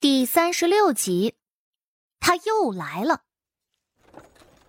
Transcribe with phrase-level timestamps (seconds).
[0.00, 1.34] 第三十六集，
[2.20, 3.22] 他又来了。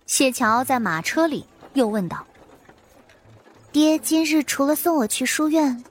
[0.04, 2.26] 谢桥在马车里又问道
[3.70, 5.84] ：“爹，今日除了送我去书院，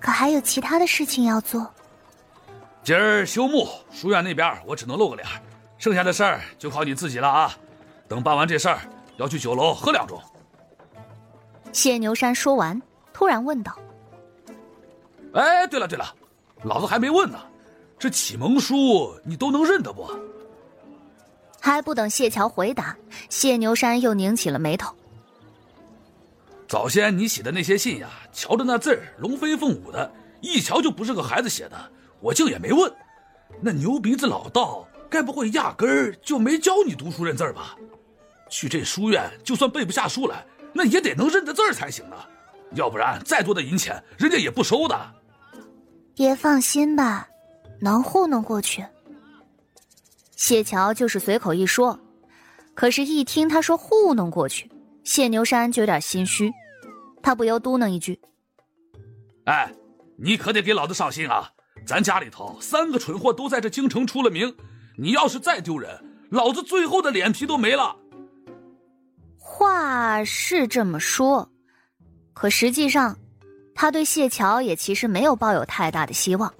[0.00, 1.70] 可还有其他的事情要做？”
[2.82, 5.28] 今儿休沐，书院那边我只能露个脸，
[5.76, 7.54] 剩下的事儿就靠你自己了啊！
[8.08, 8.80] 等办完这事儿，
[9.18, 10.18] 要去酒楼喝两盅。
[11.74, 12.80] 谢牛山说完，
[13.12, 13.78] 突然问道
[15.36, 16.06] ：“哎，对了对了，
[16.62, 17.38] 老子还没问呢。”
[17.98, 20.08] 这启蒙书你都能认得不？
[21.60, 22.96] 还不等谢桥回答，
[23.28, 24.94] 谢牛山又拧起了眉头。
[26.68, 31.76] 早先你写的那些信呀，瞧着那字儿龙飞凤舞的，一瞧就不是个孩子写的，
[32.20, 32.92] 我竟也没问。
[33.60, 37.74] 那牛鼻子老道，该不会压根儿就没教你读书认字吧？
[38.48, 42.28] 去这书院，就算背不下书来，那也得能认得字儿才行啊，
[42.74, 45.14] 要不然再多的银钱，人家也不收的。
[46.14, 47.26] 爹放心吧。
[47.80, 48.84] 能糊弄过去。
[50.36, 51.98] 谢桥就是随口一说，
[52.74, 54.70] 可是，一听他说糊弄过去，
[55.04, 56.52] 谢牛山就有点心虚，
[57.22, 58.18] 他不由嘟囔一句
[59.46, 59.72] ：“哎，
[60.16, 61.50] 你可得给老子上心啊！
[61.86, 64.54] 咱家里头三个蠢货都在这京城出了名，
[64.96, 67.96] 你要是再丢人，老子最后的脸皮都没了。”
[69.36, 71.50] 话是这么说，
[72.32, 73.18] 可实际上，
[73.74, 76.52] 他对谢桥也其实没有抱有太大的希望。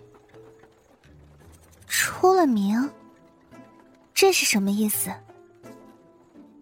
[1.99, 2.89] 出了名，
[4.15, 5.13] 这是什么意思？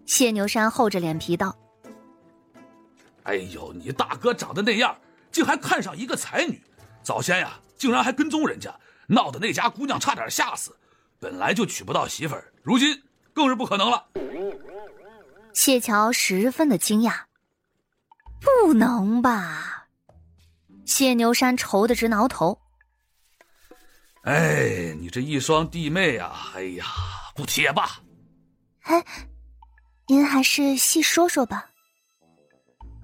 [0.07, 1.55] 谢牛山厚着脸皮道
[3.25, 4.97] ：“哎呦，你大哥长得那样，
[5.31, 6.65] 竟还看上一个才女，
[7.03, 8.75] 早先呀，竟然还跟踪人家，
[9.09, 10.75] 闹得那家姑娘差点吓死，
[11.21, 13.03] 本来就娶不到媳妇儿，如今
[13.35, 14.07] 更是不可能了。”
[15.53, 17.13] 谢桥十分的惊讶
[18.41, 19.89] ：“不能吧？”
[20.87, 22.59] 谢牛山愁得直挠头。
[24.27, 26.85] 哎，你这一双弟妹呀，哎呀，
[27.37, 27.89] 不提也罢。
[28.83, 29.05] 哎，
[30.09, 31.71] 您还是细说说吧。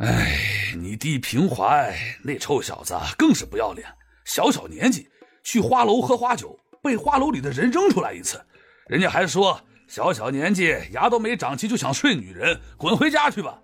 [0.00, 3.86] 哎，你弟平怀那臭小子更是不要脸，
[4.24, 5.08] 小小年纪
[5.44, 8.44] 去花楼喝花酒，被花楼里的人扔出来一次，
[8.88, 13.56] 人家还说小小年纪牙都没长齐就想睡女人，滚回家去吧。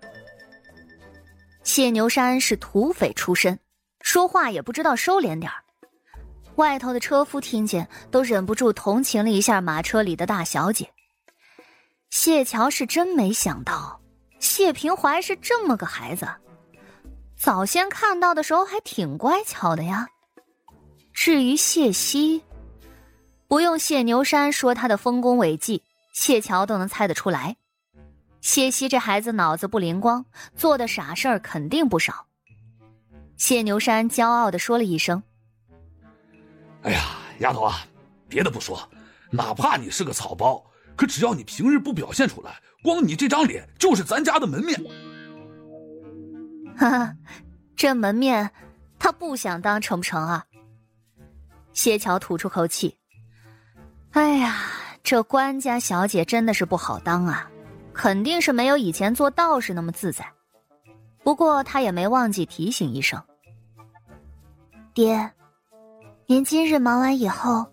[1.65, 3.59] 谢牛山是土匪出身，
[4.01, 5.65] 说话也不知道收敛点儿。
[6.59, 10.91] 外头的车夫听见，都忍不住同情了一下马车里的大小姐。
[12.09, 14.01] 谢桥是真没想到，
[14.39, 16.27] 谢平怀是这么个孩子。
[17.37, 20.05] 早先看到的时候还挺乖巧的呀。
[21.13, 22.43] 至于谢希，
[23.47, 25.81] 不用谢牛山说他的丰功伟绩，
[26.13, 27.55] 谢桥都能猜得出来。
[28.41, 30.25] 谢希这孩子脑子不灵光，
[30.57, 32.25] 做的傻事儿肯定不少。
[33.37, 35.23] 谢牛山骄傲的说了一声。
[37.39, 37.85] 丫头啊，
[38.27, 38.79] 别的不说，
[39.31, 40.63] 哪怕你是个草包，
[40.95, 44.79] 可只要你平日不表现出来，光你这张脸就是咱家的门面。
[46.77, 47.15] 哈哈，
[47.75, 48.49] 这门面，
[48.97, 50.45] 他不想当成不成啊？
[51.73, 52.97] 谢桥吐出口气。
[54.11, 54.55] 哎呀，
[55.03, 57.49] 这官家小姐真的是不好当啊，
[57.93, 60.25] 肯定是没有以前做道士那么自在。
[61.23, 63.21] 不过他也没忘记提醒一声，
[64.93, 65.31] 爹。
[66.29, 67.65] 您今日忙完以后，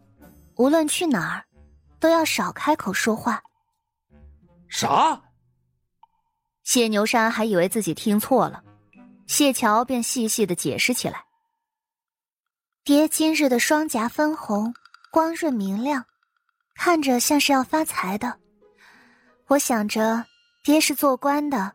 [0.54, 1.44] 无论去哪儿，
[2.00, 3.42] 都要少开口说话。
[4.66, 5.20] 啥？
[6.64, 8.64] 谢牛山还以为自己听错了，
[9.26, 11.22] 谢桥便细细的解释起来。
[12.82, 14.72] 爹今日的双颊分红，
[15.10, 16.02] 光润明亮，
[16.76, 18.40] 看着像是要发财的。
[19.48, 20.24] 我想着，
[20.64, 21.70] 爹是做官的，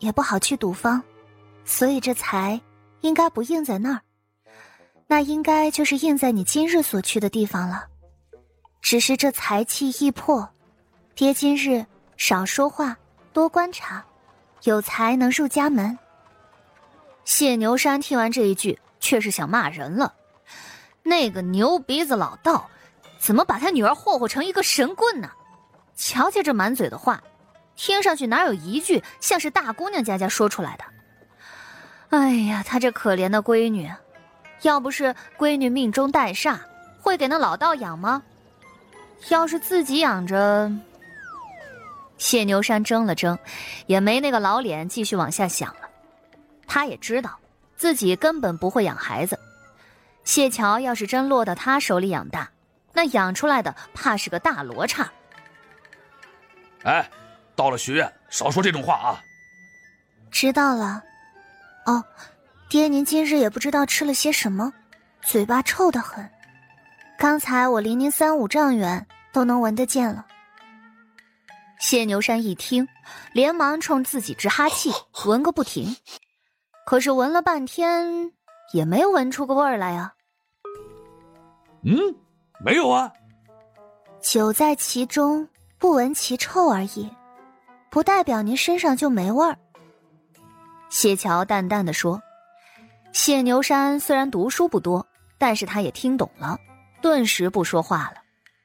[0.00, 1.00] 也不好去赌坊，
[1.64, 2.60] 所以这财
[3.02, 4.02] 应该不应在那儿。
[5.06, 7.86] 那应该就是印在你今日所去的地方了，
[8.80, 10.48] 只是这财气易破，
[11.14, 11.84] 爹今日
[12.16, 12.96] 少说话，
[13.32, 14.04] 多观察，
[14.62, 15.96] 有才能入家门。
[17.24, 20.12] 谢牛山听完这一句，却是想骂人了。
[21.02, 22.68] 那个牛鼻子老道，
[23.18, 25.30] 怎么把他女儿霍霍成一个神棍呢？
[25.94, 27.22] 瞧瞧这满嘴的话，
[27.76, 30.84] 听上去哪有一句像是大姑娘家家说出来的？
[32.08, 33.90] 哎呀，他这可怜的闺女。
[34.62, 36.58] 要不是闺女命中带煞，
[37.00, 38.22] 会给那老道养吗？
[39.28, 40.70] 要是自己养着，
[42.18, 43.38] 谢牛山怔了怔，
[43.86, 45.88] 也没那个老脸继续往下想了。
[46.66, 47.38] 他也知道
[47.76, 49.38] 自己根本不会养孩子，
[50.24, 52.50] 谢桥要是真落到他手里养大，
[52.92, 55.10] 那养出来的怕是个大罗刹。
[56.82, 57.08] 哎，
[57.54, 59.22] 到了学院少说这种话啊！
[60.30, 61.02] 知道了。
[61.86, 62.04] 哦。
[62.68, 64.72] 爹，您今日也不知道吃了些什么，
[65.22, 66.28] 嘴巴臭得很，
[67.16, 70.26] 刚才我离您三五丈远都能闻得见了。
[71.78, 72.88] 谢牛山一听，
[73.32, 74.90] 连忙冲自己直哈气，
[75.26, 75.94] 闻个不停。
[76.86, 78.32] 可是闻了半天，
[78.72, 80.12] 也没闻出个味儿来啊。
[81.84, 81.96] 嗯，
[82.64, 83.12] 没有啊。
[84.20, 85.46] 酒在其中，
[85.78, 87.08] 不闻其臭而已，
[87.90, 89.56] 不代表您身上就没味儿。
[90.88, 92.20] 谢桥淡淡的说
[93.14, 95.06] ：“谢牛山虽然读书不多，
[95.38, 96.58] 但是他也听懂了，
[97.00, 98.16] 顿时不说话了。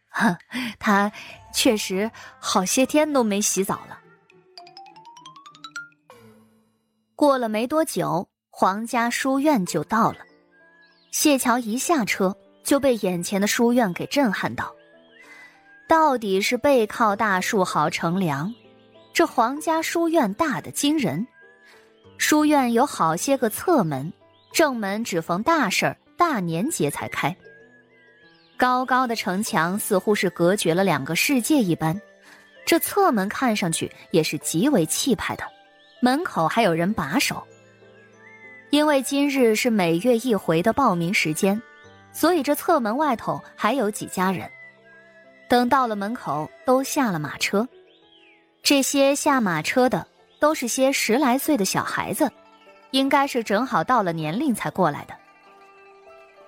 [0.09, 0.35] 哼，
[0.79, 1.11] 他
[1.53, 2.09] 确实
[2.39, 3.99] 好些天都没洗澡了。”
[7.15, 10.17] 过了没多久，皇家书院就到了。
[11.11, 14.73] 谢桥一下车，就被眼前的书院给震撼到。
[15.87, 18.51] 到底是背靠大树好乘凉，
[19.13, 21.27] 这皇家书院大的惊人。
[22.17, 24.11] 书院有好些个侧门，
[24.51, 27.35] 正门只逢大事儿、大年节才开。
[28.57, 31.99] 高高的城墙似乎是隔绝了两个世界一般，
[32.65, 35.43] 这侧门看上去也是极为气派的，
[36.01, 37.41] 门口还有人把守。
[38.69, 41.61] 因为今日是每月一回的报名时间，
[42.11, 44.49] 所以这侧门外头还有几家人。
[45.47, 47.67] 等到了门口，都下了马车。
[48.61, 50.05] 这些下马车的。
[50.41, 52.31] 都是些十来岁的小孩子，
[52.91, 55.13] 应该是正好到了年龄才过来的。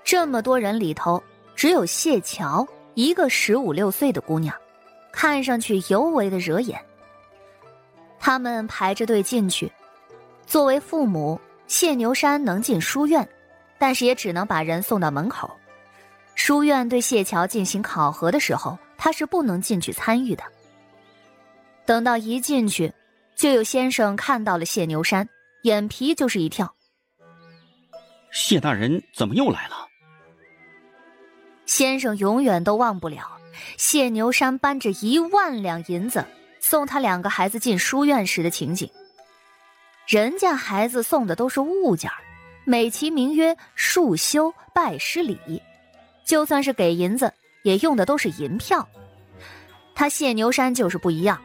[0.04, 1.22] 这么多人里头，
[1.56, 4.56] 只有谢桥一个十五六岁的姑娘，
[5.12, 6.80] 看上去尤为的惹眼。
[8.20, 9.72] 他们排着队进去，
[10.46, 13.28] 作为父母，谢牛山能进书院，
[13.78, 15.50] 但是也只能把人送到门口。
[16.36, 20.44] 书院对谢桥进行考核的时候，他是不能进去参与的。
[21.86, 22.92] 等到一进去。
[23.34, 25.28] 就有先生看到了谢牛山，
[25.64, 26.74] 眼皮就是一跳。
[28.32, 29.88] 谢大人怎么又来了？
[31.66, 33.38] 先生永远都忘不了
[33.78, 36.26] 谢牛山搬着一万两银子
[36.60, 38.90] 送他两个孩子进书院时的情景。
[40.08, 42.12] 人家孩子送的都是物件
[42.66, 45.62] 美其名曰束修拜师礼，
[46.26, 47.34] 就算是给银子，
[47.64, 48.88] 也用的都是银票。
[49.96, 51.40] 他谢牛山就是不一样。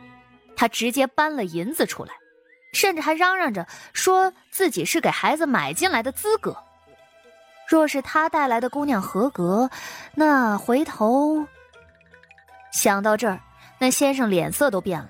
[0.56, 2.14] 他直接搬了银子出来，
[2.76, 6.54] 甚至还嚷嚷着说自己是给孩子买进来的资格。
[7.66, 9.70] 若是他带来的姑娘合格，
[10.14, 11.46] 那回头
[12.70, 13.40] 想到这儿，
[13.80, 15.08] 那先生脸色都变了。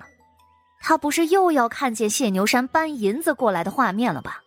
[0.79, 4.41] 他不是又要看见谢牛山搬银子过来的画面了吧？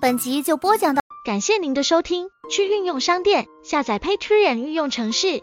[0.00, 1.02] 本集就播讲到。
[1.24, 5.42] 感谢您的收听，去运用商店下载 Patreon 运用城市，